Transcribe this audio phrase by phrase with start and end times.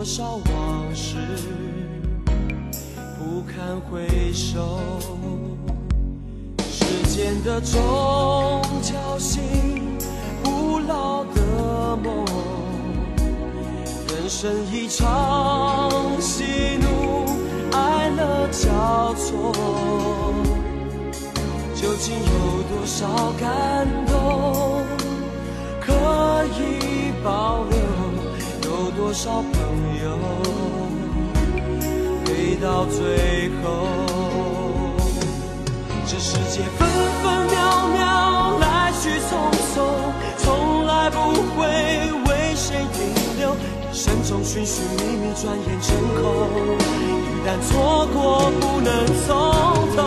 [0.00, 1.18] 多少往事
[3.18, 4.98] 不堪回首。
[6.70, 9.42] 时间的钟敲醒
[10.42, 12.24] 不老的梦
[14.08, 16.44] 人生一场喜
[16.80, 17.26] 怒
[17.72, 19.52] 哀乐交错
[21.74, 23.06] 究竟有多少
[23.38, 24.82] 感动
[25.78, 25.92] 可
[26.58, 27.79] 以保留？
[29.00, 29.54] 多少朋
[30.04, 30.18] 友
[32.22, 33.64] 陪到最后，
[36.06, 36.86] 这世界分
[37.22, 39.30] 分秒秒来去匆
[39.72, 39.74] 匆，
[40.36, 41.16] 从来不
[41.56, 41.66] 会
[42.26, 43.00] 为谁停
[43.38, 43.56] 留。
[43.90, 46.22] 一生中寻寻觅觅，转眼成空。
[47.24, 48.92] 一旦错过，不能
[49.26, 49.26] 从
[49.96, 49.98] 头。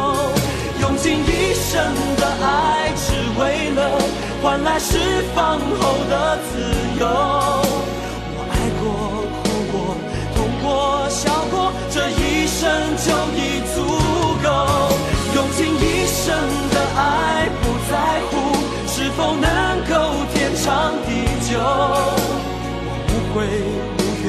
[0.81, 1.83] 用尽一生
[2.17, 3.99] 的爱，只为了
[4.43, 4.99] 换来释
[5.33, 6.61] 放后的自
[6.99, 7.72] 由。
[11.13, 13.85] 笑过，这一生就已足
[14.41, 14.49] 够。
[15.35, 16.33] 用尽一生
[16.71, 17.93] 的爱，不在
[18.29, 18.33] 乎
[18.87, 19.45] 是否能
[19.87, 19.93] 够
[20.33, 21.09] 天长地
[21.47, 21.51] 久。
[22.85, 23.45] 我不会。
[23.99, 24.25] 无怨，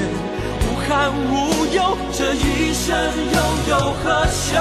[0.61, 0.89] 无憾
[1.31, 1.33] 无
[1.75, 2.87] 忧，这一生
[3.33, 3.37] 又
[3.71, 4.05] 有何
[4.45, 4.61] 求？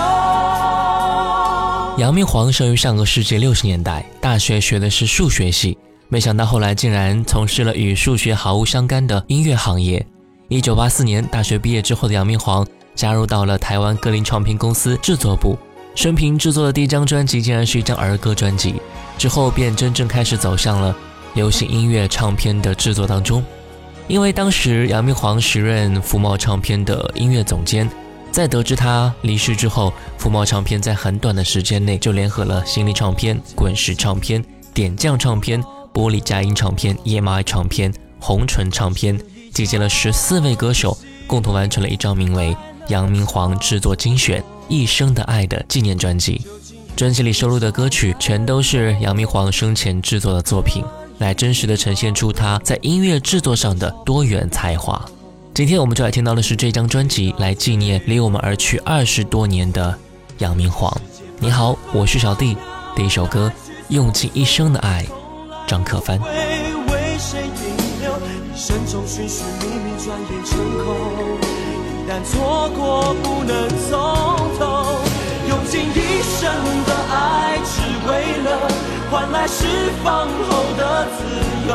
[1.98, 10.06] 杨明煌生于上个世纪六十年代，大学学的是数学系，没想到后来竟然从事了与数学毫无相干的音乐行业。
[10.50, 15.58] 一九八四年大学毕业之后的杨明煌加入到了台湾格林唱片公司制作部，
[15.96, 18.76] 生平制作的第一张专辑竟然是一张儿歌专辑，
[19.18, 20.96] 之后便真正开始走向了
[21.34, 23.44] 流行音乐唱片的制作当中。
[24.08, 27.90] 因为当时杨明煌时任福茂唱片的音乐总监，
[28.32, 34.44] 在得知他离世之后，福茂唱片在很短的时间内就联合了新力唱片、滚石唱片、
[34.74, 39.18] 点将唱片、玻璃佳音唱片、EMI 唱片、红唇唱片，
[39.54, 40.98] 集结了十四位歌手，
[41.28, 42.50] 共同完成了一张名为
[42.88, 46.42] 《杨明煌制作精选一生的爱》的纪念专辑。
[46.96, 50.84] 专辑里收录的歌曲全都是杨明煌生前制作的作品。
[51.20, 55.00] 来真实的呈现出他在音乐制作上的多元才华。
[55.54, 59.96] 今天我们就来听到的是这张专辑，来纪念离我们而去二十多年的
[60.40, 60.92] 杨明煌。
[61.40, 62.58] 你好，我是小弟。
[62.96, 63.52] 第一首歌，
[63.90, 65.06] 用尽一生的爱，
[65.68, 66.20] 张克帆。
[68.64, 68.66] 一
[72.08, 73.92] 旦错过，不能从
[74.58, 74.64] 头，
[75.50, 76.40] 用尽一生
[76.86, 77.74] 的爱，只
[78.08, 78.10] 为
[78.44, 78.48] 了。
[79.12, 79.66] 换来释
[80.02, 81.20] 放后的自
[81.68, 81.72] 由。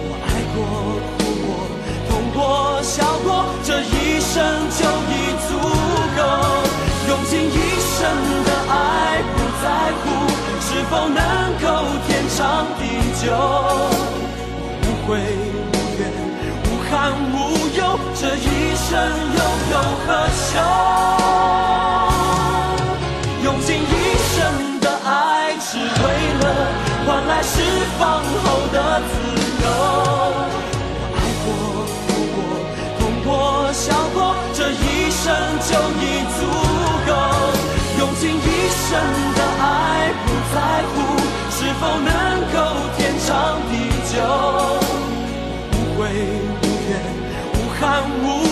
[0.00, 0.56] 我爱过，
[1.18, 1.48] 哭过，
[2.08, 2.40] 痛过，
[2.82, 3.28] 笑过，
[3.62, 4.34] 这一生
[4.70, 4.80] 就
[5.12, 5.12] 已
[5.48, 5.50] 足
[6.16, 6.20] 够。
[7.08, 7.96] 用尽一生
[8.44, 8.72] 的爱，
[9.34, 9.66] 不在
[10.00, 10.02] 乎
[10.62, 11.20] 是否能
[11.60, 11.66] 够
[12.06, 12.38] 天长
[12.78, 12.80] 地
[13.22, 13.26] 久。
[18.88, 19.40] 一生又
[19.70, 19.76] 有
[20.06, 20.56] 何求？
[23.44, 23.84] 用尽一
[24.16, 24.80] 生。
[24.80, 26.04] 的爱，只为
[26.40, 26.42] 了
[27.04, 27.60] 换来释
[27.98, 28.76] 放后的
[29.10, 29.12] 自
[29.62, 29.66] 由。
[31.04, 31.46] 我爱过，
[32.06, 32.38] 哭过，
[32.98, 33.28] 痛过，
[33.74, 34.16] 笑过，
[34.54, 35.20] 这一生
[35.68, 35.70] 就
[36.00, 36.02] 已
[36.38, 36.40] 足
[37.06, 37.10] 够。
[37.98, 38.40] 用尽一
[38.72, 38.88] 生
[39.36, 40.56] 的爱，不在
[40.88, 40.96] 乎
[41.50, 42.08] 是否能
[42.54, 42.56] 够
[42.96, 43.28] 天长
[43.68, 43.72] 地
[44.08, 44.16] 久。
[45.74, 46.00] 无悔
[46.62, 46.90] 无怨，
[47.52, 47.82] 无憾
[48.22, 48.47] 无，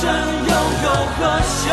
[0.00, 1.68] 生又有何休？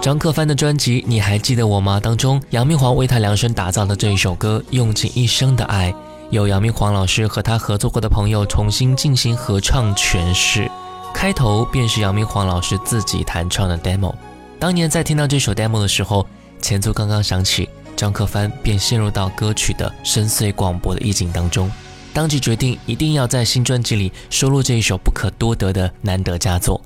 [0.00, 5.92] 张克帆的专辑《你还记得我吗》当中，杨明煌为他量身打造的这一首歌《用尽一生的爱》，
[6.30, 10.70] 由杨明煌老师和他合作过的朋友重新进行合唱诠释。
[11.12, 14.14] 开头便是杨明煌老师自己弹唱的 demo。
[14.58, 16.26] 当年在听到这首 demo 的时候，
[16.62, 21.70] 前奏刚刚响起，张克帆便陷入到歌曲的深邃广博的意境当中。
[22.12, 26.80] 当即决定一定要在新专辑里收录这一首不可多得的难得佳作。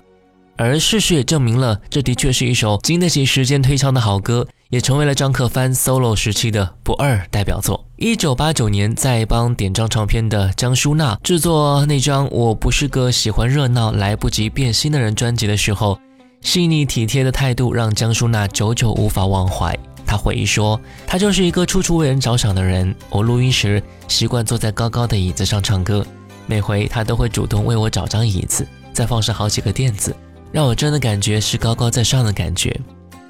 [0.56, 7.84] 而事实也证明了，这的确是一首经得起时间推敲的好歌，也成为了张克帆 solo 时期的不二代表作。
[7.96, 15.98] 一九八九年，在帮点张唱片的江淑娜制作那张《我不是个喜欢热闹、来不及变心的人》专辑的时候，
[16.40, 19.76] 细腻体贴的态度让江淑娜久久无法忘怀。
[20.06, 22.94] 他回忆说：“他就是一个处处为人着想的人。
[23.10, 26.06] 我录音时习惯坐在高高的椅子上唱歌，
[26.46, 30.14] 每回他都会主动为我找张椅子，再放上好几个垫子，
[30.52, 32.78] 让我真的感觉是高高在上的感觉。”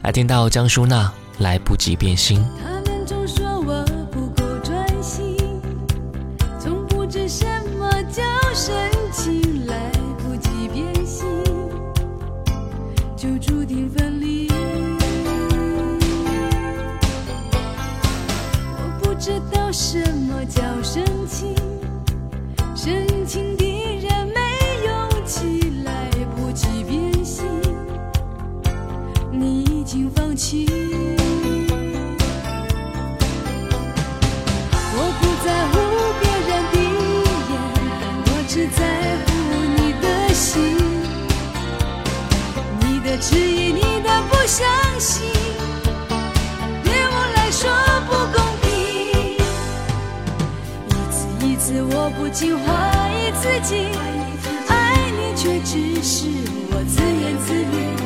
[0.02, 1.06] 来听到江淑娜
[1.42, 2.44] 《来不及变心》。
[44.56, 44.64] 相
[45.00, 45.26] 信，
[46.84, 47.68] 对我来说
[48.06, 48.68] 不公平。
[50.90, 52.62] 一次一次，我不禁怀
[53.18, 53.88] 疑自己，
[54.68, 56.28] 爱你却只是
[56.70, 57.98] 我自言自语。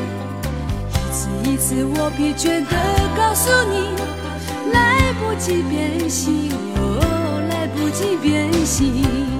[0.95, 2.75] 一次一次，我疲倦地
[3.15, 3.93] 告诉你，
[4.73, 9.38] 来不及变心，哦，来不及变心。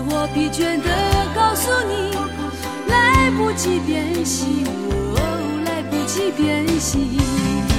[0.00, 0.88] 我疲倦地
[1.34, 2.12] 告诉你，
[2.88, 4.64] 来不及变心，
[5.16, 5.18] 哦，
[5.66, 7.71] 来不及变心。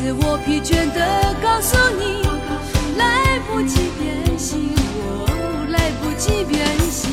[0.00, 2.22] 次我疲倦的告诉你，
[2.96, 5.28] 来不及变心，哦
[5.68, 7.12] 来不及变心。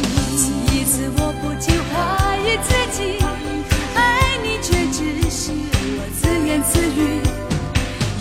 [0.68, 3.20] 第一次我不禁怀疑自己，
[3.94, 5.52] 爱你却只是
[5.98, 7.20] 我自言自语。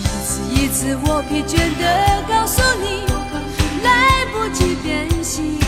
[0.02, 3.06] 一次一次我疲倦的告诉你，
[3.85, 5.61] 来不及变心，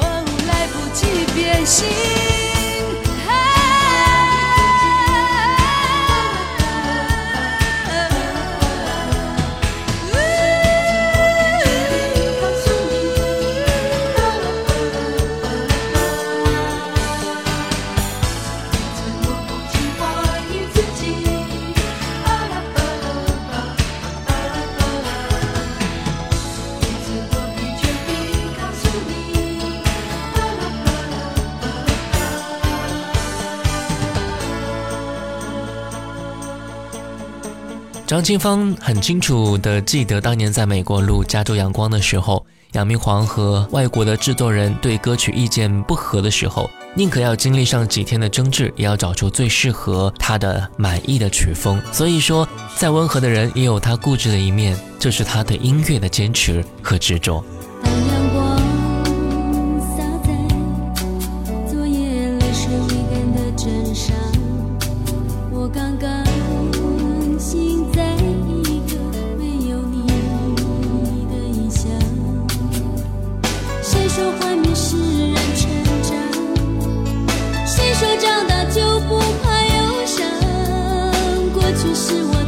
[0.00, 2.45] 哦来不及变心。
[38.16, 51.78] 张清芳很清楚地记得当年在美国录《加州阳光》的时候，杨明煌和外国的制作人对歌曲意见不合的时候，宁可要经历上几天的争执，也要找出最适合他的满意的曲风。
[51.92, 57.44] 所以说，再温和的人也有他固执的一面，这是他对音乐的坚持和执着。
[81.78, 82.45] 却是我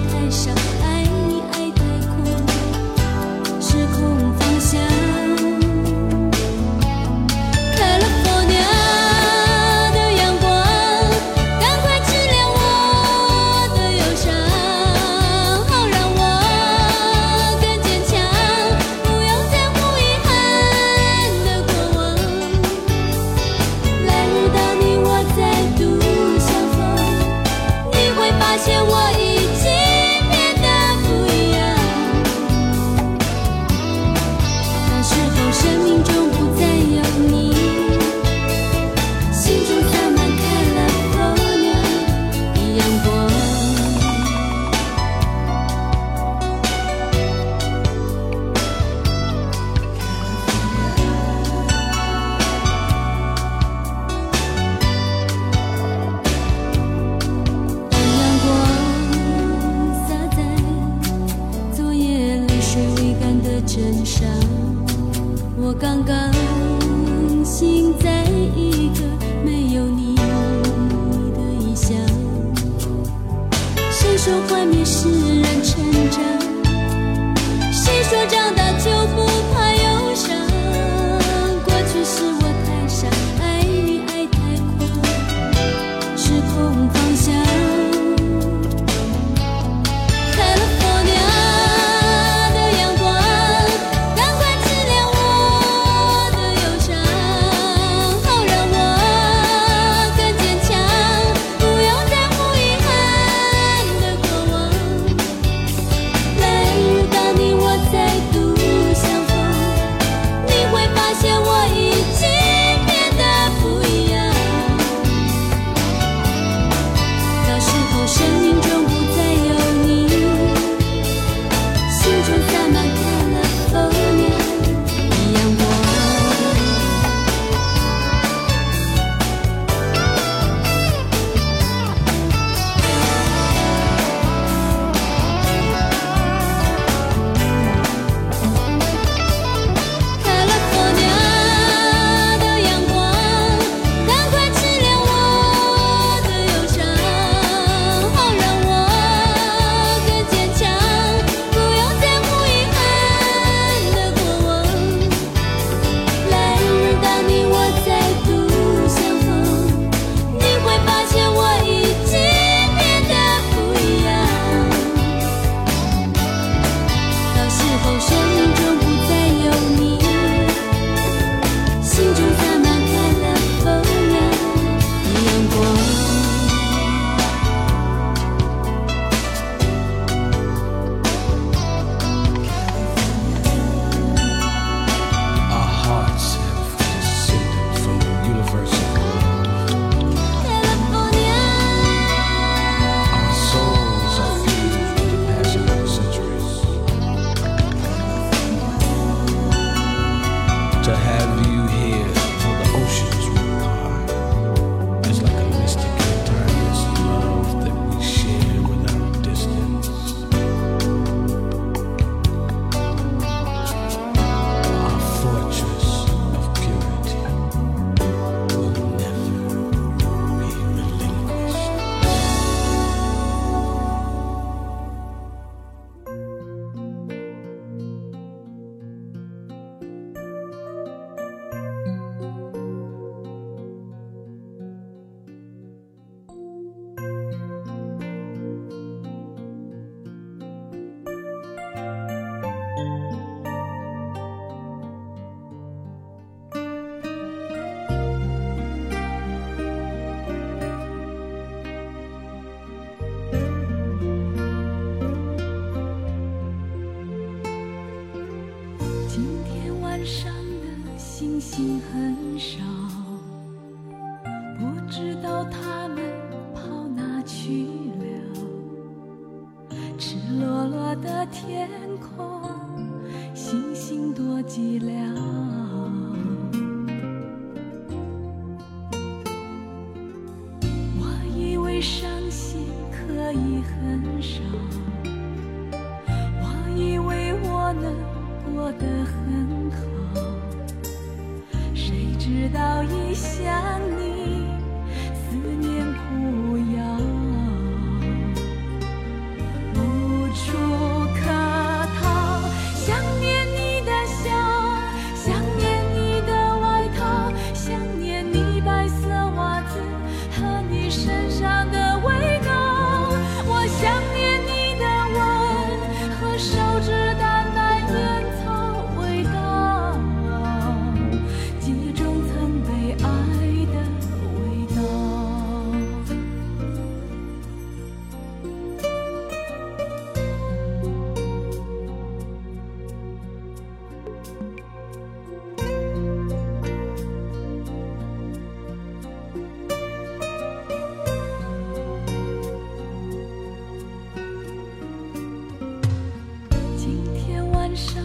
[347.78, 348.02] 上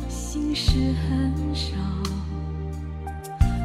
[0.00, 1.76] 的心事很少，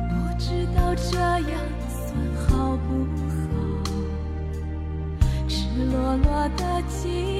[0.07, 1.49] 不知道这样
[1.89, 2.13] 算
[2.47, 2.87] 好不
[3.27, 3.33] 好？
[5.47, 5.55] 赤
[5.91, 7.36] 裸裸的寂寞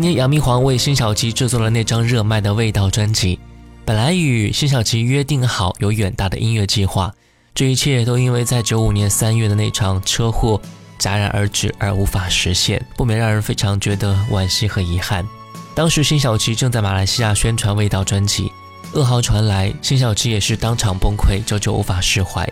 [0.00, 3.38] 年杨明煌为辛晓琪制作了那张热卖的《味道》专辑，
[3.84, 7.12] 本来与辛晓琪约定好有远大的音乐计划，
[7.54, 10.60] 这一切都因为在九五年三月的那场车祸
[10.98, 15.26] 戛然而止而无法实现，不免让人非常觉得惋惜和遗憾。
[15.74, 18.50] 当时辛晓琪正在马来西亚宣传《味道》专辑，
[18.94, 22.48] 噩耗传来，辛晓琪也是当场崩溃，久久无法释怀。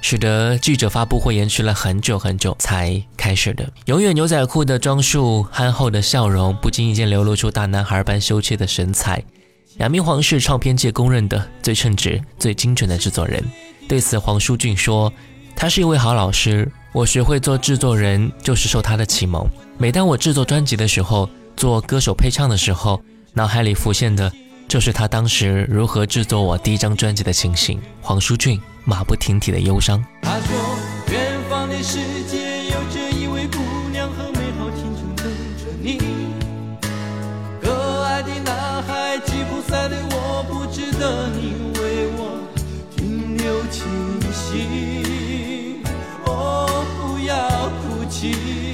[0.00, 3.70] 使得记者发布会延迟了很久很久才开始的。
[3.86, 9.22] 永远牛仔裤的装束，憨厚的笑容，不经意间流露出大男孩般羞怯的神采。
[9.76, 13.42] 杨明皇是唱片界公认的最称职、最精准的制作人。
[13.88, 15.12] 对此，黄舒骏说
[15.56, 19.46] ：“他是一位好老师，我学会做制作人就是受他的启蒙。
[19.78, 23.00] 每当我制作专辑的时候，做歌手配唱的时候，
[23.32, 24.30] 脑海里浮现的
[24.70, 30.00] 就是他当时如何制作我第一张专辑的情形。”黄舒骏马不停蹄的忧伤。
[30.22, 30.56] 他说，
[31.10, 33.58] 远方的世界有着一位姑
[33.90, 35.26] 娘和美好青春等
[35.58, 35.98] 着你。
[37.60, 42.38] 可爱的男孩，吉普赛的我，不值得你为我
[42.96, 43.82] 停留清
[44.32, 45.82] 醒。
[46.26, 48.69] 哦，不要哭泣。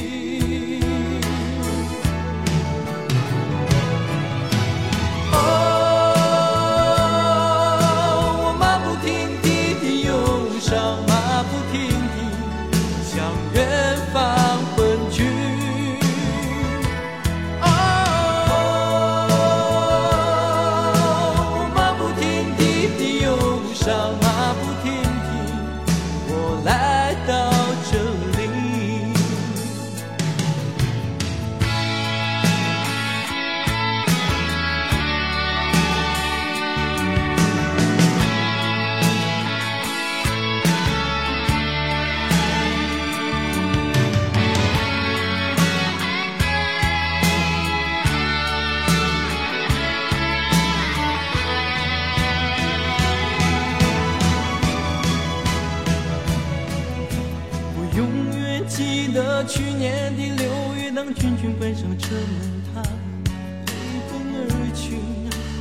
[57.97, 58.07] 永
[58.39, 63.73] 远记得去年的六月，当群群关上车门，他飞
[64.11, 65.01] 奔而去，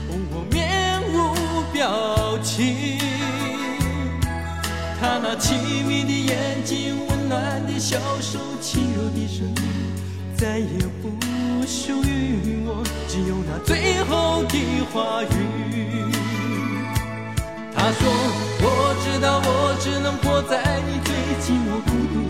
[0.09, 1.13] 我面无
[1.71, 2.99] 表情。
[4.99, 5.55] 他那凄
[5.87, 9.55] 迷的眼睛，温暖的小手，轻柔的声音，
[10.35, 11.15] 再也不
[11.65, 15.27] 属于我，只有那最后的话语。
[17.77, 18.01] 他说
[18.59, 22.24] ：“我知道，我只能活在你最寂寞孤独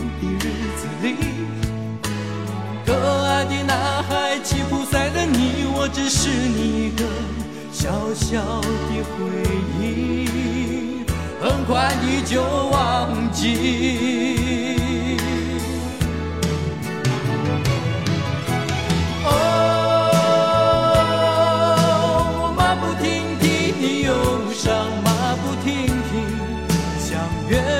[2.85, 7.03] 可爱的男孩吉普赛的你我只是你一个
[7.71, 9.19] 小小的回
[9.79, 11.05] 忆
[11.39, 12.41] 很快你就
[12.71, 13.45] 忘记。
[19.25, 19.29] 哦
[22.41, 23.05] 我马不停
[23.39, 23.43] 蹄
[23.79, 24.11] 你忧
[24.53, 24.65] 伤
[25.03, 26.11] 马不停蹄
[26.99, 27.09] 想
[27.49, 27.74] 远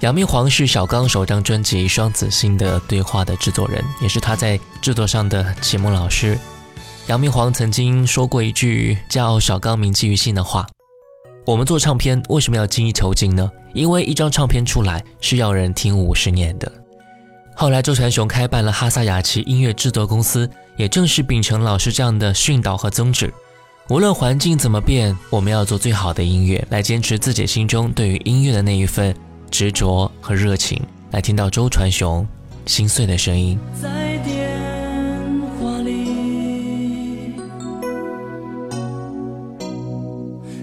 [0.00, 6.38] 杨明煌是小刚首张专辑《双子星》的对话的制作人，也是他在制作上的启蒙老师。
[7.08, 10.64] 杨明煌曾经说过一句叫小刚铭记于心的话
[11.44, 13.50] ：“我们做唱片为什么要精益求精呢？
[13.74, 16.70] 因为一张唱片出来是要人听五十年的。”
[17.56, 23.34] 后来周传雄开办了哈萨雅奇音乐制作公司，也正是秉承老师这样的训导和宗旨：
[23.88, 29.12] 无论环境怎么变，我们要做最好的音乐，来坚持自己心中对于音乐的那一份。
[29.50, 30.80] 执着和热情，
[31.10, 32.26] 来听到周传雄
[32.66, 33.58] 心碎的声音。
[33.82, 34.50] 在电
[35.58, 35.90] 话里，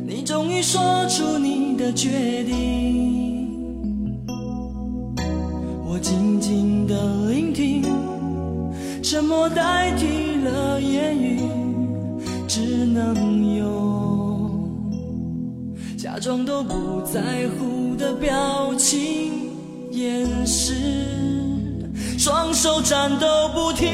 [0.06, 3.76] 你终于说出你的决定，
[5.86, 7.84] 我静静的聆听，
[9.04, 11.40] 沉默代替了言语，
[12.48, 13.16] 只能
[13.56, 14.05] 用
[16.06, 17.20] 假装都不在
[17.58, 17.96] 乎。
[17.96, 19.50] 的表情
[19.90, 20.76] 掩饰，
[22.20, 23.90] 双手颤抖不停，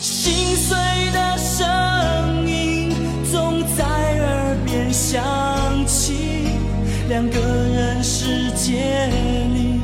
[0.00, 0.78] 心碎
[1.12, 2.90] 的声音
[3.30, 5.22] 总在耳边响
[5.86, 6.14] 起。
[7.10, 9.10] 两个人世界
[9.52, 9.78] 里，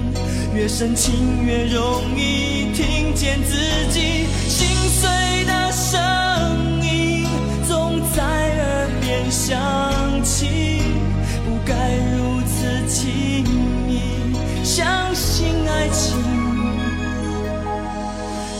[0.55, 3.59] 越深情越容易听见自
[3.93, 4.25] 己
[9.53, 10.81] 想起
[11.45, 11.59] 不。
[11.67, 11.75] 该
[12.17, 13.45] 如此轻
[13.87, 16.17] 易相信爱情，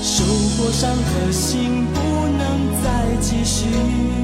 [0.03, 0.23] 受
[0.59, 1.99] 过伤的心不
[2.37, 2.41] 能
[2.85, 4.22] 再继续。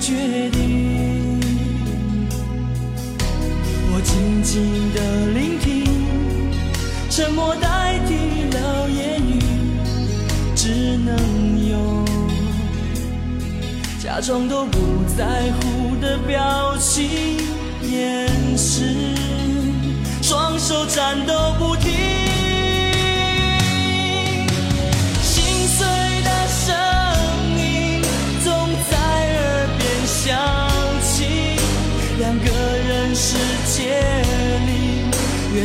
[0.00, 1.40] 决定，
[3.92, 5.84] 我静静的聆听，
[7.10, 9.38] 沉默代替了言语，
[10.54, 11.16] 只能
[11.68, 12.04] 用
[14.00, 14.78] 假装都不
[15.16, 17.36] 在乎的表情
[17.82, 19.14] 掩饰，
[20.22, 22.17] 双手颤抖不停。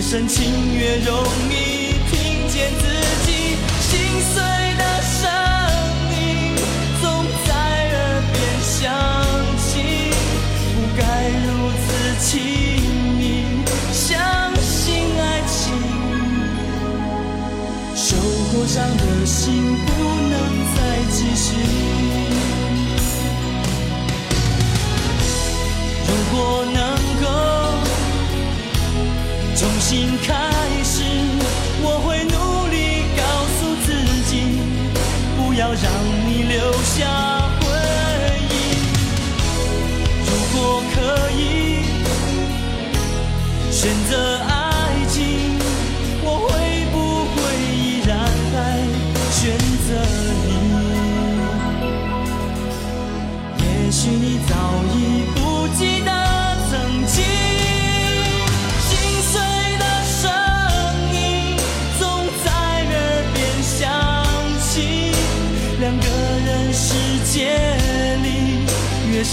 [0.06, 2.84] 深情越容易听见自
[3.26, 3.30] 己
[3.80, 3.90] 心
[4.22, 4.36] 碎
[4.78, 5.18] 的声
[6.12, 6.22] 音，
[7.02, 7.04] 总
[7.48, 7.50] 在
[7.90, 7.98] 耳
[8.32, 8.72] 边响
[9.58, 9.64] 起。
[10.76, 11.02] 不该
[11.48, 11.48] 如
[11.82, 11.84] 此
[12.20, 12.30] 轻
[13.18, 13.24] 易
[13.92, 14.04] 相
[14.62, 14.72] 信
[15.18, 15.58] 爱情，
[17.96, 18.06] 受
[18.52, 19.42] 过伤的心
[19.88, 19.90] 不
[20.30, 20.36] 能
[20.76, 20.78] 再
[21.12, 21.46] 继续。
[26.06, 26.38] 如果
[26.74, 26.83] 能
[29.94, 30.34] 新开
[30.84, 31.04] 始，
[31.84, 33.94] 我会努力告诉自
[34.26, 34.58] 己，
[35.38, 35.86] 不要让
[36.28, 37.43] 你留下。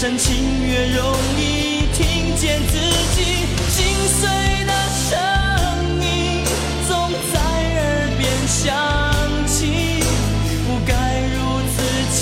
[0.01, 0.33] 深情
[0.65, 2.75] 越容易听见自
[3.13, 4.25] 己心碎
[4.65, 5.13] 的声
[6.01, 6.43] 音，
[6.87, 8.73] 总在耳边响
[9.45, 10.01] 起，
[10.65, 10.91] 不该
[11.27, 11.37] 如
[11.69, 11.77] 此
[12.15, 12.19] 轻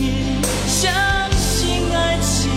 [0.00, 0.90] 易相
[1.36, 2.48] 信爱情。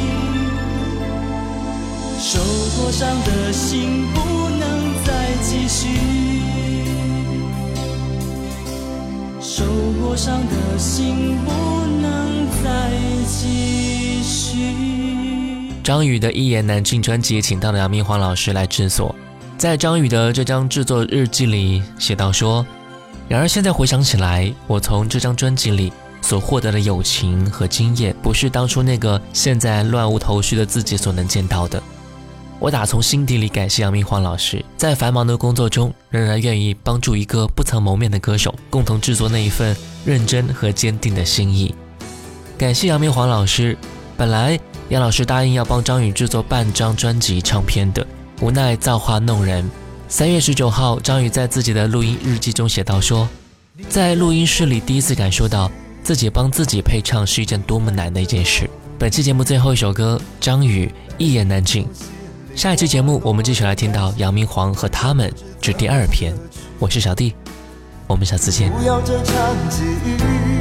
[2.17, 2.39] 受
[2.79, 5.09] 过伤的心不能再
[5.43, 5.89] 继续，
[9.41, 9.65] 受
[10.01, 11.51] 过伤的心不
[12.01, 12.69] 能再
[13.27, 13.90] 继续。
[15.83, 19.13] 张宇的《一言难尽》专辑请到了杨明煌老师来制作。
[19.57, 22.65] 在张宇的这张制作日记里写到说
[23.27, 31.81] ：“然而现在回想起来，我从这张专辑里所获得的友情和经验，不是当初那个现在乱无头绪的自己所能见到的。
[32.59, 41.73] 我打从心底里感谢杨明煌老师，在繁忙的工作中，仍然愿意帮助一个不曾谋面的歌手，共同制作那一份认真和坚定的心意。
[42.57, 43.75] 感谢杨明煌老师。
[44.21, 48.05] 本来杨老师答应要帮张宇制作半张专辑唱片的，
[48.39, 49.67] 无奈造化弄人。
[50.07, 53.27] 三月十九号，张宇在自己的录音日记中写道说，
[53.89, 55.71] 在录音室里第一次感受到
[56.03, 58.69] 自己帮自己配唱是一件多么难的一件事。
[58.99, 61.87] 本期节目最后一首歌，张宇一言难尽。
[62.55, 66.31] 下一期节目我们继续来听到杨明煌和他们这第二篇。
[66.77, 67.33] 我是小弟，
[68.05, 68.71] 我们下次见。
[68.71, 69.35] 不要这场
[69.67, 70.60] 际遇，不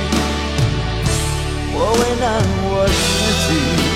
[1.73, 3.90] 我为难我自己。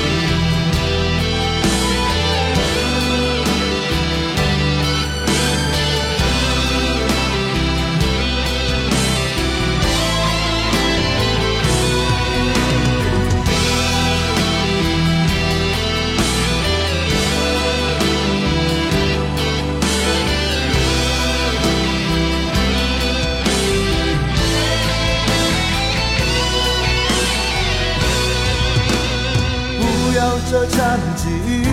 [30.55, 31.67] 这场际遇，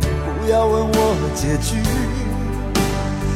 [0.00, 0.96] 不要问我
[1.34, 1.76] 结局。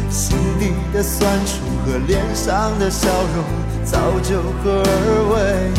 [0.09, 3.45] 心里的酸楚和脸上的笑容，
[3.85, 4.89] 早就合二
[5.29, 5.37] 为
[5.77, 5.79] 一。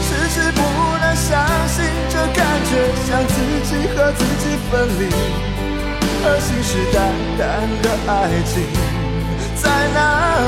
[0.00, 0.58] 迟迟不
[1.02, 1.28] 能相
[1.68, 2.72] 信，这感觉
[3.04, 3.36] 像自
[3.68, 5.12] 己和自己分离。
[6.24, 6.96] 而信誓旦
[7.36, 7.44] 旦
[7.82, 8.54] 的爱情
[9.60, 10.00] 在哪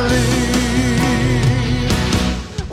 [0.09, 0.56] 里？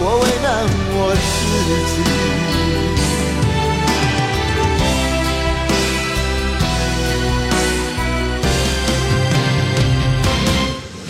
[0.00, 0.46] 我为难
[0.94, 1.18] 我自
[1.90, 1.96] 己，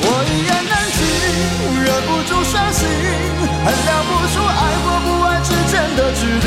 [0.01, 0.99] 我一言难尽，
[1.85, 2.81] 忍不住伤心，
[3.63, 4.51] 衡量不出爱
[4.83, 6.47] 或不爱之间的距离。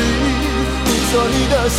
[0.84, 1.78] 你说你的心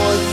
[0.00, 0.29] boy.